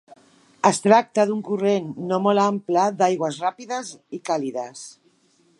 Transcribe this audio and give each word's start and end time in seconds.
Es 0.69 0.79
tracta 0.85 1.25
d'un 1.31 1.43
corrent 1.49 1.91
no 2.13 2.19
molt 2.29 2.45
ample, 2.45 2.89
d'aigües 3.03 3.41
ràpides 3.45 3.93
i 4.19 4.25
càlides. 4.31 4.87